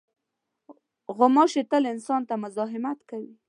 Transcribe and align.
غوماشې 1.15 1.61
تل 1.71 1.83
انسان 1.93 2.21
ته 2.29 2.33
مزاحمت 2.43 2.99
کوي. 3.09 3.33